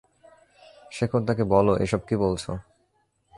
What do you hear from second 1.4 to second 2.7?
বলো এইসব কি বলছো?